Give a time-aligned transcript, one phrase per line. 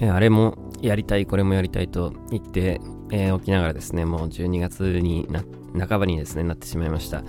[0.00, 5.44] あれもやりたい、これもやりたいと言って、えー、おきながらですね、もう12月にな、
[5.86, 7.22] 半ばにですね、なってしまいました。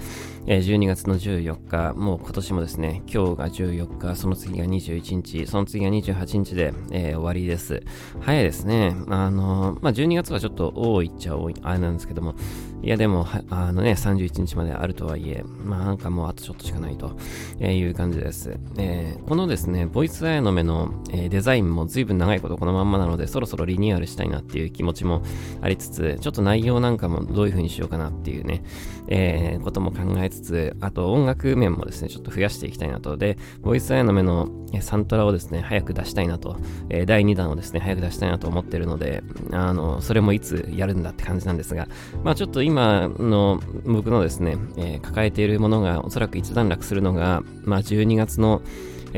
[0.47, 7.83] えー、12月の14日、もう今年もですね、今日が14日、その次が21日、その次が28日で、えー、終わりです。
[8.21, 8.95] 早いですね。
[9.09, 12.35] あの、まあ、12月はちょっと多いっちゃ多い、あれなんですけども、
[12.81, 17.17] いやでも、あのね、31日まであるとはいえ、まあなんかもうあとちょっとしかないと
[17.61, 18.57] いう感じです。
[18.77, 25.23] え、このですね、ボイスアイの目の、え、デザインも随分長いことこのまんまなので、そろそろリニューアルしたいなっていう気持ちも
[25.61, 28.63] あありつつ、ちょっと内容なんかもどういう風にしようかなっていうね、
[29.09, 33.17] えー、ことも考えつつ、あと音楽面もですね、ちょっと増やしていきたいなと。
[33.17, 36.55] で、ボイスアイの目のサントラをですね、早く出したいなと、
[36.89, 41.89] えー、第2弾をですね、早く出したいなと思ってるので、あの、それもいつやるんだって感じなんですが、
[42.23, 48.61] まあちょっと今の僕のですね、えー、抱えているものがおそらく一段落するのが、まあ12月の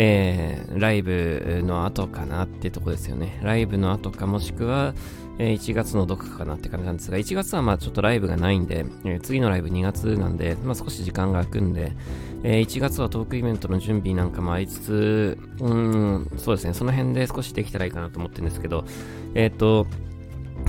[0.01, 3.37] えー、ライブの後かなってとこですよね。
[3.43, 4.93] ライブの後かもしくは、
[5.39, 11.91] えー、1月のどこかかなって感じなんですが、1月はまあちょっとライブがないんで、えー、次のライブ2月なんで、まあ少し時間が空くんで、
[12.43, 18.85] えー、1月はトークイベントの準備なんかもありつつ、うん、そうですね、その辺で少しできたらいいかなと思ってるんですけど、
[19.35, 19.85] えっ、と、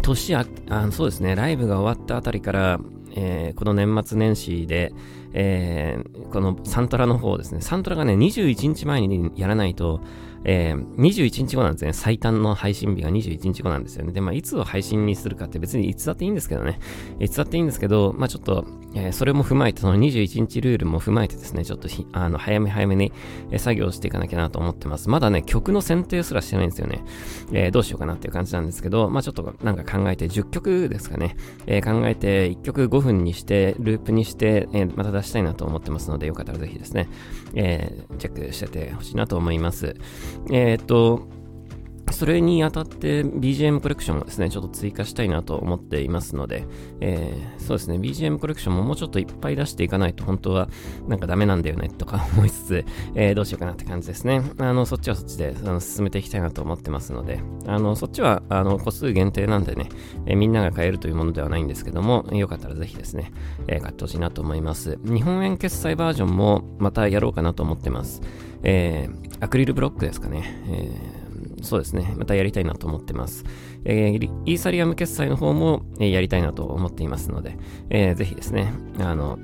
[0.03, 2.81] 年あ、あそうですね、ライブが終わったあたりから、
[3.15, 4.93] えー、この年末年始で、
[5.33, 10.01] えー、このサントラの方ですね、サントラがね、21日前にやらないと、
[10.45, 11.93] えー、21日後なんですね。
[11.93, 14.13] 最短の配信日が21日後なんですよね。
[14.13, 16.79] で、まあ、いつを配信にするかって別にいつだっていいんですけどね。
[17.19, 18.65] いつだっていいんですけど、まあ、ちょっと、
[18.95, 23.13] えー、それも踏まえて、その21日ルールも踏まえてですね、ちょっとあの、早め早めに、
[23.51, 25.09] えー、作業していかなきゃなと思ってます。
[25.09, 27.05] まだね、曲の選定すらしてないんですよね。
[27.53, 31.37] えー、どうしようかなっていう感じなんですけど、まあ、ちょっとなんか考えて、10曲ですかね。
[31.67, 37.09] え、考えて、1曲5分にして、ループにして、え、また出したいなと思ってますので、よかったらぜひですね、
[37.55, 39.97] え、チェックしててほしいなと思います。
[40.51, 41.29] えっ、と、
[42.13, 46.67] それにあたって BGM コレクションもですね、ちょっと追加したいなと思っていますので、
[47.01, 50.69] えー、そうですね、BGM コレクションももうちょっといっぱい出していかないと本当は
[51.09, 52.85] なんかダメなんだよねとか 思いつつ、
[53.15, 54.43] えー、どうしようかなって感じですね。
[54.59, 59.89] あの、そっちはそっちであの進めていきたいなと思ってますので、あの、そっちはあの個数限定なんでね、
[60.27, 63.33] えー、みんなが買えるというものではないんですけども、よかったらぜひですね、
[63.67, 64.99] えー、買ってほしいなと思います。
[65.05, 68.21] 日本円決済バージョンもまたやろうかなと思ってます。
[68.63, 69.09] え、
[69.41, 70.63] アクリルブロックですかね。
[70.69, 71.20] えー
[71.63, 73.45] そうですね、またやりたいなと思ってます。
[73.85, 77.57] えー、イーサリアム決済の方も、え、やりたいなと思っていますので、
[77.91, 79.39] えー、ぜひですね、あの、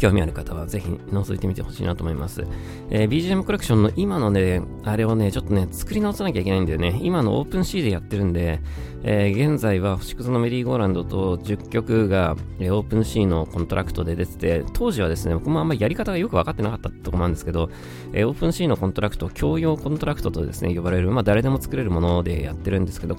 [0.00, 2.46] 興味ある方はぜひ覗いてみてほしいなと思います。
[2.88, 6.98] えー、BGM コレクションの今のね、あれをね、ちょっとね、作り直さなきゃいけないんだよね。
[7.02, 8.60] 今のオープン C でやってるんで、
[9.02, 17.70] えー、現在は星屑のメリーゴーランドと10曲が、えー、オープン C のコントラクトで出てて、当時はですね、僕もあんまりやり方がよく分かってなかったとこなんですけど、
[18.12, 23.16] えー、オープン C のコントラクト、共用コントラクトとですね、呼ばれる、まあ誰でも作れるものでやってるんですけど、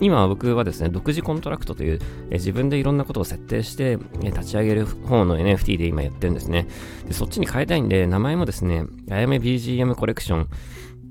[0.00, 1.98] 今は僕はですね、独自コントラクトという、
[2.30, 6.66] えー、自分でいろんなことを設定して、えー、立ち上げる方の NFT で今やってるんですね。
[7.06, 10.48] で、そっちに変えたいんで、名前もですね、あやめ BGM コレクション、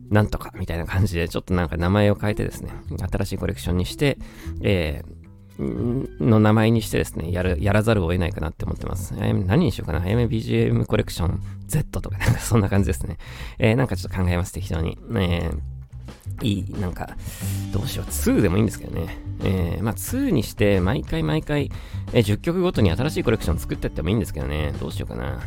[0.10, 2.72] なんとかみたいな感じで、ちょっとなんか名前を変えてですね、
[3.12, 4.18] 新しいコレクションにして、
[4.62, 9.14] えー、の名前にしてですね、やる、やらざるを得ないかなって思ってます。
[9.16, 10.02] 何にしようかな？
[10.02, 13.18] あやめ BGM コレクション Z とか、なんかそんな感じですね。
[13.60, 14.98] えー、なんかちょっと考えます、適当に。
[15.16, 15.60] えー、
[16.42, 17.16] いい、なんか、
[17.72, 19.18] どうしよう、2でもいいんですけどね。
[19.44, 21.72] えー、まあ2にして、毎回毎回、
[22.14, 24.74] えー、10曲ごとに新しいコレクション作ってってもいいんですけどね。
[24.80, 25.40] どうしようかな。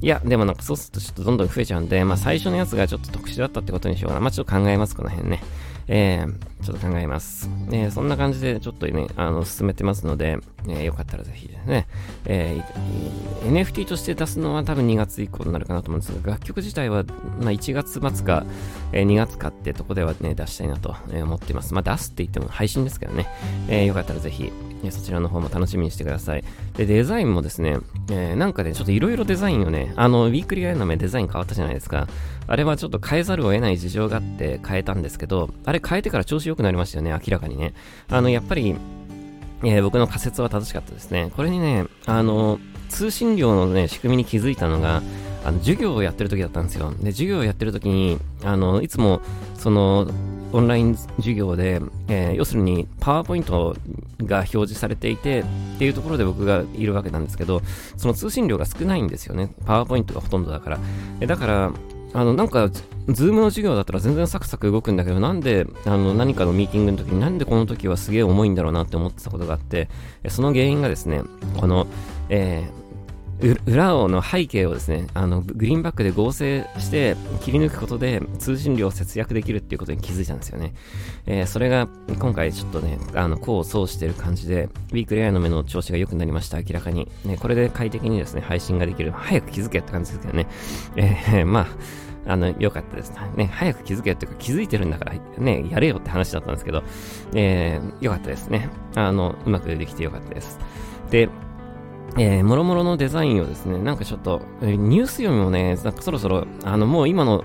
[0.00, 4.20] いや、でもなんかそうするとちょっとどんどん増えちゃうんで、まあ最初のやつがちょっと特殊だったってことにしようかな。
[4.20, 5.42] まあちょっと考えます、この辺ね。
[5.88, 7.50] えー、ちょっと考えます。
[7.70, 11.86] えー、そんな感じでちょっとね、あの、進めてますので、えー、よかったらぜひですね、
[12.24, 17.04] えー、NFT として出すのは多分2月以降になるかなと思うんですが、楽曲自体は、
[17.40, 18.44] まあ1月末か、
[18.92, 21.74] えー、2月かってとこではね、出したいなと思っています。
[21.74, 23.26] まあ出すって言っても配信ですけどね、
[23.68, 24.50] えー、よかったらぜひ、
[24.90, 26.44] そちらの方も楽しみにしてください。
[26.76, 27.78] で、デザインもですね、
[28.10, 32.06] えー、なんかね、ちょっといろいろデザインをね、あの、ウィークリーアイの目デザイン変わったじゃないですか。
[32.46, 37.74] あれはちょっと変えざるを得ない事情があって変えたんですけど、あれ変えてから調子良くなりましたよね、明らかにね。
[38.08, 38.76] あの、やっぱり、
[39.62, 41.30] えー、僕の仮説は正しかったですね。
[41.36, 45.02] これにね、あの、通信料のね、仕組みに気づいたのが、
[45.44, 46.92] あの、授業をやってる時だったんですよ。
[47.00, 49.20] で、授業をやってる時に、あの、いつも、
[49.56, 50.06] その、
[50.54, 53.76] オンライン授業で、えー、要するにパワーポイント
[54.22, 55.44] が表示されていてっ
[55.78, 57.60] ていうところで僕がいるわけなんですけど、
[57.96, 59.52] その通信量が少ないんですよね。
[59.66, 60.78] パワーポイントがほとんどだから。
[61.26, 61.72] だから、
[62.14, 62.70] あの、なんか、
[63.08, 69.88] ズームの授業だったら全然サクサク動くんだけど、なんで、あの、何かのミーティングの時になんでこの時はすげえ重いんだろうなって思ってたことがあって、
[70.28, 71.22] その原因がですね、
[71.58, 71.86] この、
[72.30, 72.84] えー
[73.66, 80.72] 裏をの背景をですね、あの、グリーンバックで合成して切り抜くことで通信量を節約できるっていうことに気づいたんですよね。
[81.26, 81.88] えー、それが
[82.18, 87.10] 今回ちょっとね、あの、功を奏してる感じで、ウィークリーアの目の調子が良くなりました、明らかに。
[87.24, 89.12] ね、これで快適にですね、配信ができる。
[89.12, 90.46] 早く気づけって感じですけどね。
[90.96, 91.66] えー、まあ、
[92.26, 93.46] あの、良かったですね。
[93.52, 96.82] 早く気づけっていうか気づいてるんだからね、やれよって話だったんですけど、
[97.34, 98.70] えー、良かったですね。
[98.94, 100.58] あの、うまくできて良かったです。
[101.10, 101.28] で、
[102.16, 107.44] えー、もろもろのデザインをですね、なんかちょっと、ニュース読みもね、なんかそろそろ、あの、もう今の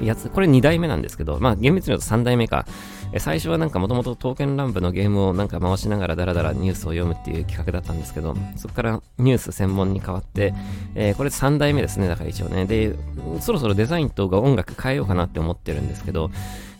[0.00, 2.66] やつ、これ2代目なんですけど、まあ厳密に言うと3代目か。
[3.12, 10.54] え最初はなんかもともと刀剣乱舞のゲームをなんか回しながらダラダラニュースを読むっていう企画だったんですけど、そこからニュース専門に変わって、
[10.94, 12.66] えー、これ3代目ですね、だから一応ね。
[12.66, 12.94] で、
[13.40, 16.30] そろそろデザインとか音楽変えようかなって思ってるんですけど、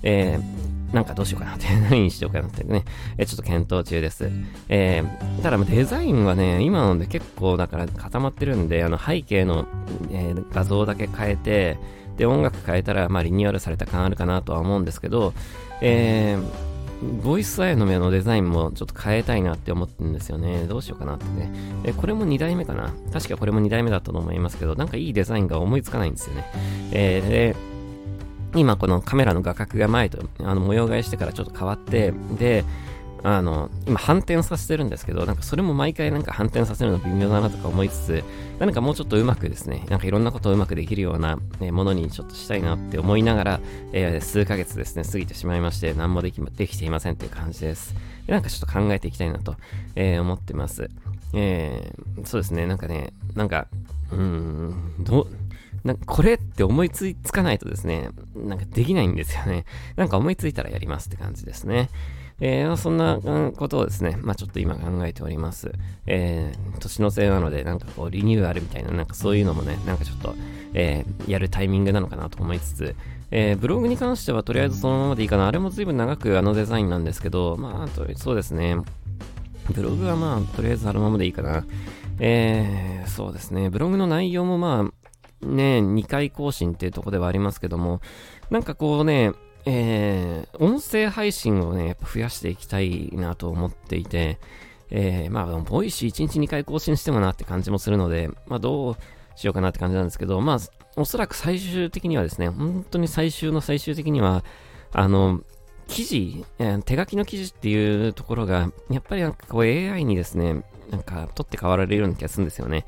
[0.02, 2.84] えーなんかどうしようかなって、何にしようかなってね、
[3.18, 4.30] えちょっと検討中です。
[4.68, 9.66] えー、ただデザインはね、今ので結構だから固まってるんで、あの背景の、
[10.10, 11.76] えー、画像だけ変えて、
[12.16, 15.32] で、音楽変えたら、まあリニューアルされた感あるかなとは思うんですけど、
[15.80, 16.66] えー、
[17.22, 20.66] ボイスアイの目のデザインもちょっと変えたいなって思ってるんですよね。
[20.66, 21.50] どうしようかなってね。
[21.84, 26.50] えこれも2代目かな確かこれも2代目だったと思いますけど、なんかいいデザインが思いつかないんですよね。
[26.92, 27.56] えー、で、
[28.54, 32.64] 今このカメラの画角が前とあの模様替えしてからちょっと変わって、で、
[33.22, 38.24] あの、今反転させてるんですけど、なんかそれも毎回なんか反転させるの微妙だなとか思いつつ、
[38.58, 43.60] 何かもうちょっとうまくですね、なんかいろんなことをうまくできるような、ものにちょっとしたいなって思いながら、
[43.92, 47.94] えー、数ヶ月ですね、過ぎてしまいまして、何もできできていませんっていう感じです。
[48.26, 49.56] でなんかちょっと考えていきたいなと、
[49.94, 50.90] えー、思ってます。
[51.34, 53.68] えー、そうですね、なんかね、なんか、
[54.10, 55.28] うーん、ど、
[55.84, 59.64] なんかこれって思いつかないとですね、なんかできないんですよね。
[59.96, 61.90] なんか思いついたらやりますって感じですね。
[62.40, 63.18] えー、そんな
[63.56, 65.72] ことをですね、まあちょっと今考えております。
[66.06, 70.34] えー、年のせいなので、なんかこう、リニューアルみたいな、なんかそういうのもね、なんかちょっと、
[70.74, 72.96] えー、やるタイミングなのかなと思いつつ、
[73.30, 75.46] えー、ブログに関してはとりあえずそのままでいいかな。
[75.46, 78.76] あれも随分長くあのデザインなんですけど、まあ、とそうですね。
[79.74, 81.64] ブログはまあ、とりあえずあのままでいいかな。
[82.20, 83.70] えー、そうですね。
[83.70, 84.90] ブログの内容もま
[85.42, 88.00] あ、ね、2回更新っていうとこではありますけども、
[88.50, 89.32] なんかこうね、
[89.66, 94.38] えー、音声配信をね、やっぱ増やしていきたいなと思っていて、
[94.90, 98.96] えー、まあ、 Voicy 1日2回更新してもなって感じもするので、まあ、どう
[99.34, 100.58] しようかなって感じなんですけど、まあ、
[100.96, 104.44] おそらく最終的にはですね、本当に最終の最終的には、
[104.92, 105.42] あの、
[105.88, 112.84] 記事、えー、手書きの記事っていうところが、やっぱりなんかこう AI にですね、なんか取って代わられるような気がするんですよね。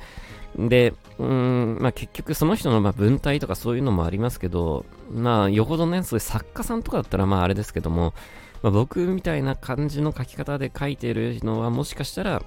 [0.57, 8.15] で、うん、まあ結局その人のま文体とかそういうのもありますけど、まあよほどね、そういう作家さんとかだったらまああれですけども、
[8.63, 12.43] まあ、僕みたいな感じの書き方で書いてるのはもしかしたら、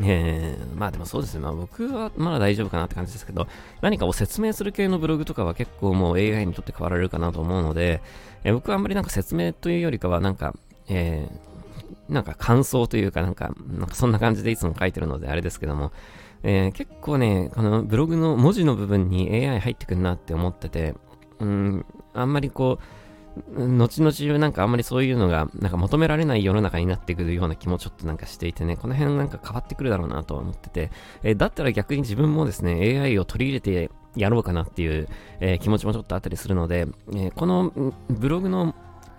[0.00, 1.40] えー、まあでもそうですね。
[1.40, 3.48] まあ僕はまだ大丈夫かなって感じですけど、
[3.80, 8.00] 何かを説明する系のブログとかは結構もう AI にとって変わられるかなと思うので、
[8.44, 10.54] えー、僕はあんまりなんか説明というよりかはなんか、
[10.88, 11.48] えー、
[12.08, 15.92] なんか感想というかなんか、なんかそんな感じでいつも書いてるのであれですけども、
[16.42, 20.94] えー、結構ね、このブログの文字の部分に AI 入ってくるなって思ってて、
[21.40, 22.82] うん、あんまりこう、
[23.78, 30.90] 後々なんかあんまりそういうのがなんか求められない世の中になってくるような気もちょっとなんかしていてね、この辺なんか変わってくるだろうなと思ってて、
[31.22, 35.08] えー、だったら逆に自分もですね、AI を取り入れてやろうかなっていう、
[35.40, 37.72] えー、気持ちもちょっとあったりするので、えー、この
[38.08, 38.74] ブログの、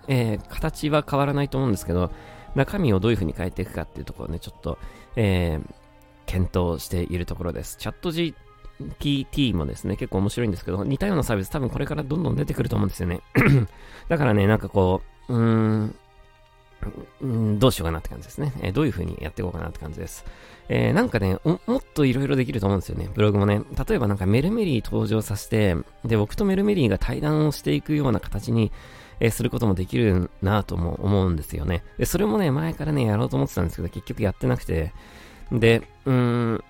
[0.08, 2.10] え形は変わらないと思うんですけど、
[2.54, 4.78] 中身をどういう風に変えていくかっていうところをね、ちょっと、
[5.16, 5.74] えー、
[6.26, 7.76] 検討しているところです。
[7.76, 13.20] チャット GPT もですね、結構面白いんですけど、似たようなサービス多分これからどんどん出てくると思うんですよね。
[14.08, 15.94] だからね、なんかこう、うーん、
[17.58, 18.52] どうしようかなって感じですね。
[18.62, 20.24] えー、どういう風にやっていこうかなって感じです。
[20.68, 23.08] えー、なんかね、もっと色々できると思うんですよね。
[23.12, 23.60] ブログもね。
[23.88, 28.72] 例えばなんかメルメリー登場させて、で、僕とメルメリーが対談をしていくような形に、
[29.20, 31.84] え、することもできるなとも思うんですよね。
[31.98, 34.92] で、それもね、前からね、やろうと思ってたんですけど、結局やってなくて、
[35.52, 36.64] で、うーん、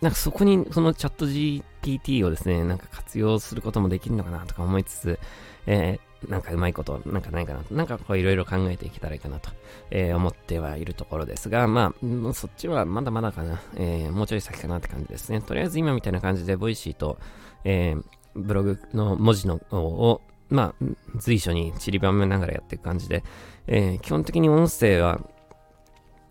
[0.00, 5.18] なんかそこにそのチャット GPT をですね、なんか活用することもできるのかなとか思いつつ、
[5.66, 9.50] えー、なんかうまいこと、なんかないかなと、なんかこういろいろ考えていけたらいいかなと、
[9.90, 15.40] えー、思ってはいるところですが、まあ、そっちはまだまだかな、えー、もうちょい先かなって感じですね。
[15.40, 17.18] とりあえず今みたいな感じで、 Voicy と、
[17.64, 17.94] え、
[18.34, 20.20] ブログの文字のを、
[20.52, 20.84] まあ、
[21.16, 23.24] 随所に散りばめながらやっていく感じで、
[23.66, 25.20] えー、基本的に音声は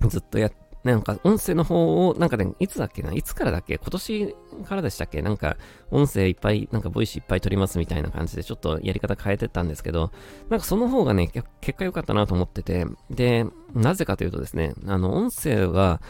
[0.08, 3.14] ずっとやっなんか音声の方を、なんかね、いつだっけな？
[3.14, 3.78] いつからだっけ？
[3.78, 4.36] 今年
[4.68, 5.22] からでしたっけ？
[5.22, 5.58] なんか
[5.92, 10.12] 音声いっぱい、なんかボイスいっぱい取りますみたいな感じでちょっとやり方変えてったんですけど、
[10.50, 11.28] なんかその方がね、
[11.62, 16.02] 結果良かったなと思ってて、で、なぜかというとですね、あの、音声は、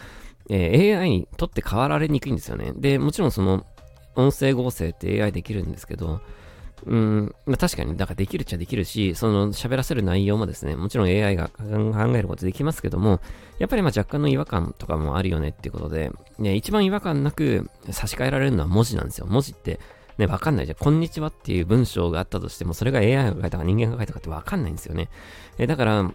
[0.49, 2.71] えー、AI にとって変わられにくいんですよね。
[2.73, 3.65] で、もちろんその、
[4.15, 6.21] 音声合成って AI できるんですけど、
[6.85, 11.61] うん、まあ、確かに、だからできるっちゃできるし、その喋らせる内容もですね、もちろん AI が考
[12.15, 13.19] えることできますけども、
[13.59, 19.27] やっぱりまあ若干の違和感とかもあるよねっていうことで、ね、一番違和感なく差し替えられるのは文字なんですよ。
[19.27, 19.79] 文字って
[20.17, 20.77] ね、わかんないじゃん。
[20.77, 25.09] こんにちはっていう文章があったとしても、それが AI が書いたか人間が書いたかってわかんないんですよね。
[25.57, 26.11] えだから、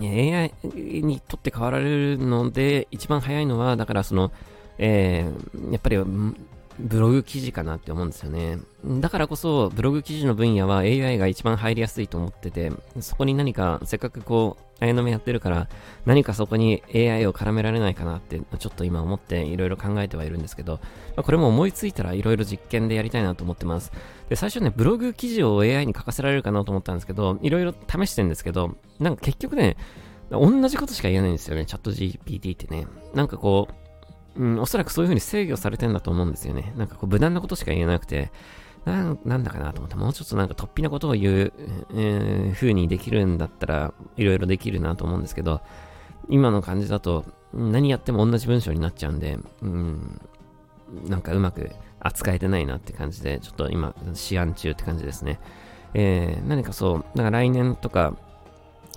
[0.00, 4.32] AI にとって変わられるので、一番早いのは、だからその、
[4.78, 5.98] えー、やっぱり、
[6.78, 8.58] ブログ記事かなって思うんですよね。
[8.84, 15.68] だからこそ、ブログ記事の分野は AI が一番入りやすいと思ってて、そこに何か、せっかくこう、綾の目やってるから、
[16.04, 20.80] 何かそこに AI を絡められないかなって、ちょっと今思っていろいろ考えてはいるんですけど、
[21.16, 23.92] まあ、これも思いついたらいろいろ実験でやりたいなと思ってます。
[24.28, 29.76] で、最初ね、ブログ記事を AI に書かせられるかなと思ったんですけど、いろいろ試してるんですけど、なんか結局ね、
[30.30, 32.86] 同じことしか言えないんですよね、チャット GPT ってね。
[33.14, 33.74] なんかこう、
[34.36, 36.72] うん、おそらくそういう風に制御されてんだと思うんですよね。
[36.76, 38.32] なんかこう無難なことしか言えなくて、
[38.84, 41.52] ななんだかなと思って、もうちょっとなんか突飛なことを言う、
[41.94, 45.60] えー、風にできるんだったら、いろいろできるなと思うんですけど、
[46.28, 50.20] 今の感じだと、何やっても同じ文章になっちゃうんで、うん、
[51.06, 55.40] なんかうまく扱えてないなって感じで、ちょっと今、試案中って感じですね。
[55.94, 58.14] えー、何かそう、なんか来年とか、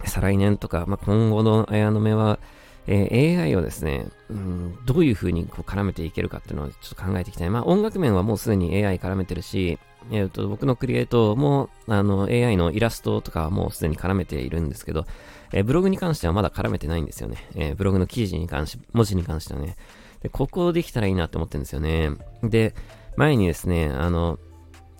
[0.05, 2.39] 再来年とか、まあ、今後の綾野目は、
[2.87, 7.49] えー、AI をですね、うん、どういう風にこう絡めていけるかっていうのをちょっと考えていきたい。
[7.49, 9.77] まあ音楽面はもうすでに AI 絡めてるし、
[10.11, 15.05] えー、と僕のクリエイトもあの AI のイラストとかはもうすでに絡めているんですけど、
[15.51, 17.37] えー、ブログに関してはまだ絡めてないんですよね。
[17.55, 19.75] えー、ブログの記事に関し、文字に関してはね。
[20.21, 22.11] で、ここできたらいいなって思ってるんですよね。
[22.43, 22.73] で、
[23.17, 24.39] 前にですね、あの、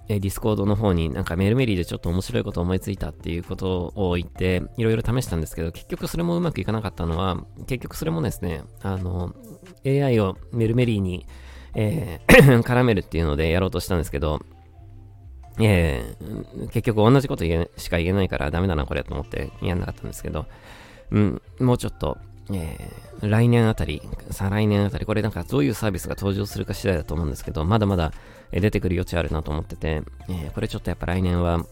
[0.10, 9.36] えディスコードの方になんかメルメリーでちょっと面白いこと思いついたっていうことを言って、いろいろ試したんですけど、結局それもうまくいかなかったのは、結局それもですね、あの、
[9.86, 11.26] AI をメルメリーに、
[11.76, 14.40] えー 絡めるっていうのでやろうとしたんですけど、
[15.60, 17.44] えー、結局同じこと
[17.78, 20.46] しか言えないからダメだなこれと思ってやんなかったんですけど、
[21.12, 22.18] うん、もうちょっと、
[22.54, 28.14] えー、来年あたり、再来年あたり、これなんかどういうサービスが登場するか次第だと思うんですけど、まだまだ
[28.52, 31.66] 出てくる余地あるなと思ってて、え、これちょっとやっぱ来年は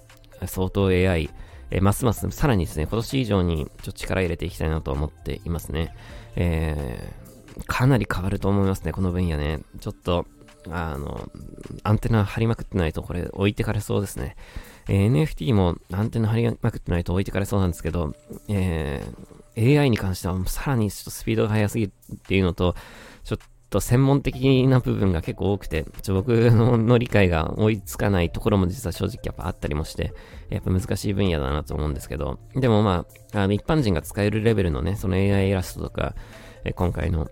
[0.45, 1.29] 相当 AI、
[1.71, 5.95] え、ますますさらにですね、今年以上にちょっと力入れていきたいなと思っていますね。
[6.35, 9.61] えー、かなり変わると思いますね、この分野ね。
[9.79, 10.25] ちょっと、
[10.69, 11.29] あの、
[11.83, 14.35] アンテナ張りまくってないとこれ置いてかれそうですね。
[14.87, 18.13] えー、NFT もアンテナ張りまくってないと置いてかれそうなんですけど、
[18.47, 21.89] えー、AI に関してはさらにちょっとスピードが速すぎっ
[22.27, 22.75] ていうのと、
[23.23, 23.39] ちょっ
[23.75, 30.13] と専門的な部分が結構多くて、ちょ僕の理解が追いつかないところも実は正直やっぱあったりもして、
[30.49, 36.15] やっぱ難しい分野だなと思うんですけど、でもまあ、あの一般人が使えるレベルのね、その AI イラストとか、
[36.63, 37.29] え今回の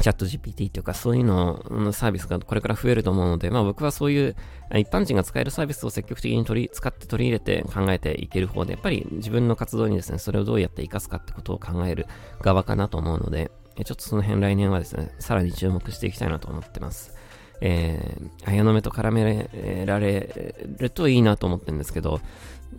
[0.00, 4.36] チャット GPT というかそういうののサービスがこれから増えると思うので、まあ僕はそういう
[4.74, 12.06] 一般人が使えるサービスを積極的に取り、使って取り入れて考えていける方で、やっぱり自分の活動にですね、それをどうやって活かすかってことを考える
[12.40, 13.50] 側かなと思うので、
[13.84, 17.14] ちょっとその辺来年はですね、さらに注目していきたいなと思ってます。
[17.60, 22.20] えー、綾野目と絡められるといいなと思ってるんですけど、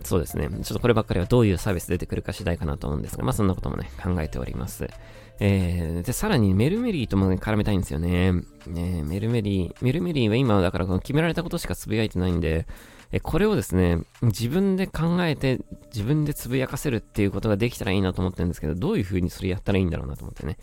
[0.04, 0.48] そうですね。
[0.48, 4.88] ちょっとこればっかりはどういうサービス出てくるか次第かなと思うんですが、まあそんなこともね、考えております。
[5.40, 8.32] えー、で、さらにメルメリーとも、ね、絡めたいんですよね。
[8.66, 12.66] ねメルメリー、メルメリーは今、だからこの決められたことしかつぶやいてないんで、
[13.12, 15.60] えこれをですね、自分で考えて、
[15.92, 20.58] 自分でつぶやかせるっていうことができたらいいなと思ってるんですけど、どういう風にそれやったらいいんだろうなと思ってね。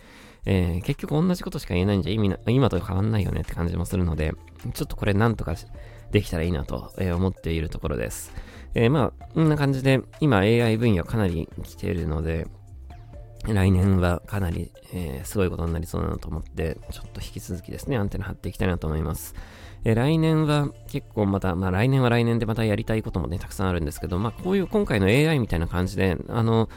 [0.49, 4.33] えー、結局同じことしか言えないんじゃ意味な、今と変わんないよねって感じもするので、
[4.73, 5.55] ちょっとこれなんとか
[6.11, 8.33] できたらいいなと、え思っているところです。
[8.73, 12.47] えー、まあ、こんな感じで、今 AI 分野かなり来ているので、
[13.45, 19.35] 来年はかなり、えー、すごいことになりそうだなと思って、ちょっと引き続きですね、アンテナ張っていきたいなと思います。
[19.83, 26.69] えー、来年は結構また、まあ来年は来年でまたやりたいこともね、たくさんあるんですけど、まあこういう今回の AI みたいな感じで、あの、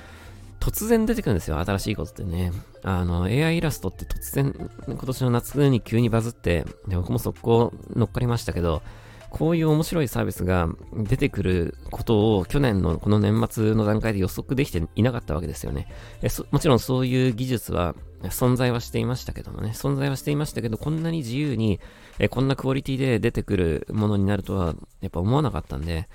[0.61, 2.53] 突然出てくるんですよ、新しいことってね。
[2.83, 8.83] あの、AI イラストって突然、今年の夏に急にバズって、で僕も速攻乗っかりましたけど、
[9.31, 15.87] こういう面白いサービスが出てくることを去年のこの年末の段階で予測できていなかったわけですよね。
[16.21, 21.81] えもちろんそういう技術は存在はしていましたけどもね、存在はしていましたけど、こんなに自由に
[22.19, 26.09] えこんなクオリティで出てくるものになるとはやっぱ思わなかったんで、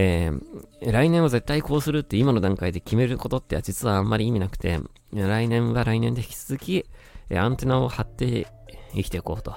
[0.00, 4.78] えー、来年は絶対こうするって今の段階で決めることって実はあんまり意味なくて、
[5.12, 6.86] 来年は来年で引き続き、
[7.30, 8.46] えアンテナを張って
[8.94, 9.56] 生きていこうと。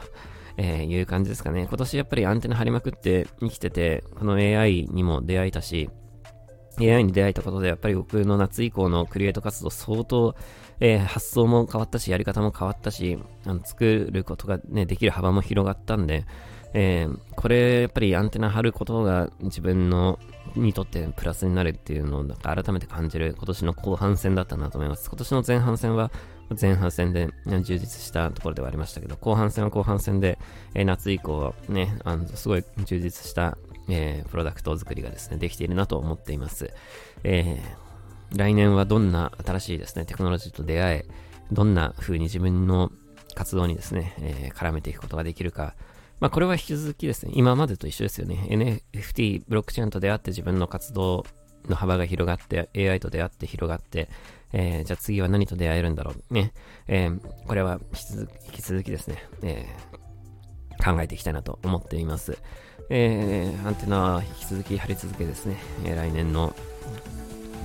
[0.57, 1.67] え、いう感じですかね。
[1.69, 5.91] 今年やっぱりアンテナ張りまくって生きてて、この AI にも出会えたし、
[6.79, 10.36] AI に出会えたことで、やっぱり僕の夏以降のクリエイト活動相当、
[10.79, 16.25] えー、発想も変わったし、やり方も変わったし、あの作ることがね、できる幅も広がったんで、
[16.74, 20.20] えー、これやっぱりアンテナ張ることが自分の
[20.56, 25.10] にとってプラスになるっていうのを改めて感じる今年の後半戦だったなと思います。
[25.10, 26.12] 今年の前半戦は
[26.60, 30.38] 前半戦で充実したところではありましたけど、後半戦は後半戦で、
[30.74, 33.58] えー、夏以降ね、あのすごい充実した
[33.90, 36.74] えー、プロダクト作りがですね、できているなと思っています。
[37.24, 41.06] えー、来年はどんな新しいですね、テクノロジーと出会え、
[41.51, 42.92] どんな風に自分の
[43.36, 45.75] 活動にですね、え、絡めていくことができるか、
[46.22, 48.46] まあ、これは引き続きですね、今までと一緒ですよね。
[48.48, 51.25] NFT、ブロックチェーンと出会って自分の活動
[51.68, 54.08] の幅が広がって、AI と出会って広がって、
[54.54, 56.34] えー、じゃあ次は何と出会えるんだろう。
[56.34, 56.54] ね。
[56.88, 62.38] えー、これは引き続きですね、えー、考えていきたいなと思っています。
[62.92, 66.54] え、アンテナは引き続き張り続けですね、え、来年の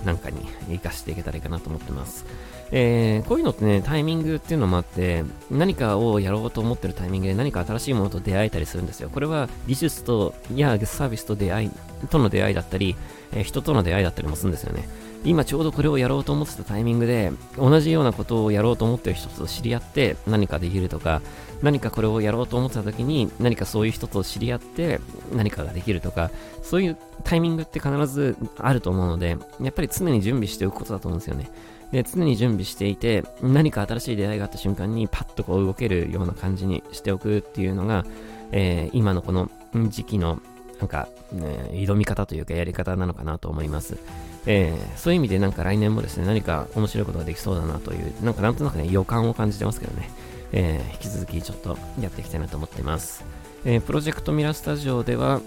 [0.06, 2.24] なんかに活かしていけたらいいかなと思ってます。
[2.72, 9.08] えー、こういうのってね、タイミングっていうのもあって、何かをやろうと思ってるタイミングで何か新しいものと出会えたりするんですよ。
[9.08, 11.70] これは技術と、や、サービスと出会い、
[12.10, 12.96] との出会いだったり、
[13.32, 14.88] えー、人との出会いだったりもするんですよね。
[15.24, 21.20] 今ちょうどこれをやろうと思ってたタイミングで、同じようなことをやろうと思ってる人と知り合って何かできるとか、
[21.62, 25.00] 何かこれをやろうと思ってた時に何かそういう人と知り合って
[25.34, 26.30] 何かができるとか、
[26.62, 31.50] そういうタイミングって必ずあると思うので、やっぱり常に準備しておくことだと思うんですよね。
[31.92, 38.04] で、常に準備していて、何か新しい出会いがあった瞬間にパッとこう動けるような感じにしておくっていうのが、
[38.52, 39.50] えー、今のこの
[39.88, 40.40] 時期の
[40.78, 43.98] なんか、ね、挑み方というかやり方なのかなと思います。
[44.46, 50.10] えー、そういう意味でなんか来年もですね、何か面白いことができそうだなという、なんかなんとなくね、予感を感じてますけどね、
[50.52, 53.24] えー、引き続きちょっとやっていきたいなと思っています。
[53.64, 55.40] えー、プロジェクトミラースタジオでは、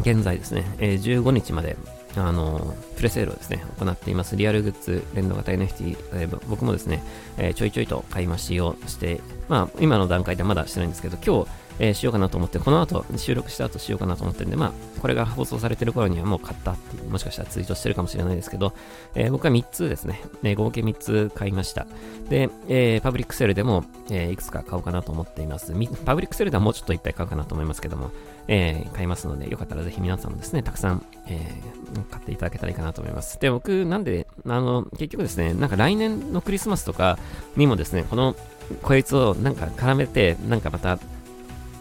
[0.00, 1.76] 現在ですね、えー、15日まで、
[2.18, 4.36] あのプレセールをですね、行っています。
[4.36, 7.02] リアルグッズ連動型 NFT、えー、僕もですね、
[7.36, 18.72] えー、ちょいちょいと買い増しをして、まあ、今の段階ではまだしてないんですけど、今日、えー、しようかなと思って、この後、収録した後しようかなと思ってるんで、まあ、これが放送されてる頃にはもう買ったっていう、もしかしたらツイートしてるかもしれないですけど、
[19.14, 21.86] えー、僕は3つですね、えー、合計3つ買いました。
[22.28, 25.72] で、え、パブリックセルでも、え、いくつか買おうかなと思っています。
[26.04, 28.10] パブリックセルではもうちょっといっぱい買うかなと思いますけども、
[28.48, 33.38] え、買いますので、よかったらぜひ皆さんもですね、たくさん、えー、買っていただけたらいいかなと思います。
[33.40, 37.18] で、僕、なんで、あの、結局ですね、なんか来年のクリスマスとか
[37.56, 38.34] にもですね、この、
[38.82, 40.98] こいつをなんか絡めて、なんかまた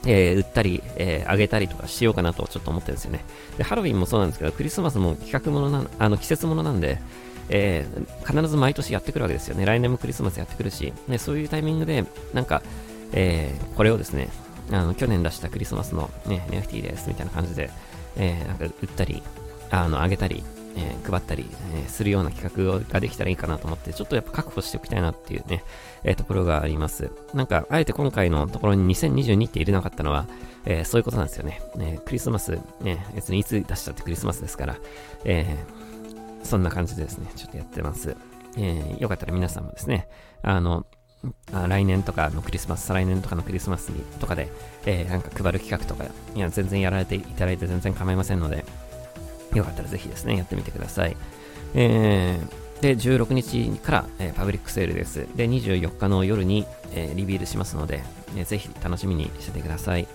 [0.06, 3.26] えー、売ったり、えー、あげたりとかしようかなとちょっと思ってるんですよね。
[3.58, 7.00] で、ハロウィンもそうなんですけど、クリスマスも企画ものな、あの、季節ものなんで、
[7.50, 9.66] えー、必ず毎年やってくるわけですよね。
[9.66, 12.62] 来年もクリスマスやってくるし、ね、そういうタイミングで、なんか、
[13.14, 14.30] えー、これをですね、
[14.72, 17.70] あの、去年出したクリスマスのね、NFT ですみたいな感じで、
[18.18, 19.24] えー、なんか売ったり、
[19.70, 20.44] あの、あげたり、
[20.78, 25.64] えー、配ったり、え、するような企画ができたらいいかなと思って、ちょっとやっぱ確保しておきたいなっていうね、
[26.04, 27.12] え、ところがあります。
[27.34, 30.28] なんか、あえて今回のところに2022って入れなかったのは、
[30.66, 31.62] えそういうことなんですよね。
[31.80, 34.78] えクリスマス、ね、別にいつ出したってクリスマスですから、
[35.26, 35.58] え
[36.44, 38.16] そんな感じでですね、ちょっとやってます。
[38.58, 40.08] えよかったら皆さんもですね、
[40.44, 40.86] あの、
[41.52, 44.50] あ来年とかのクリスマス、再来年とかのクリスマスにとかで、
[44.86, 48.66] えー、なんか配る企画とか、いや、全然やられていただいて全然構いませんので、
[49.54, 51.16] よかったらぜひですね、やってみてください。
[51.74, 55.28] えー、で、16日から、えー、パブリックセールです。
[55.36, 58.04] で、24日の夜に、えー、リビールしますので、
[58.36, 60.08] えー、ぜひ楽しみにしててください。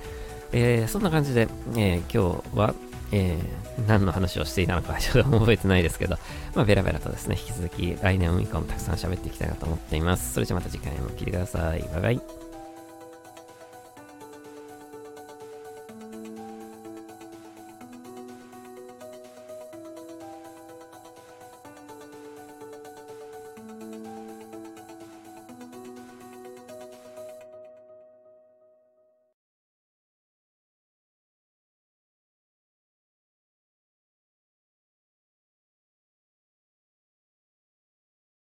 [0.52, 2.74] えー、そんな感じで、え、今日は、
[3.10, 3.38] え、
[3.86, 6.16] 何の話をしていたのかちょっと覚えてないですけど、
[6.54, 10.34] まあ、ベラベラとですね、引き続き来年以降もたくさん喋っていきたいなと思っています。
[10.34, 11.80] それじゃまた次回も聴いてください。
[11.92, 12.41] バイバイ。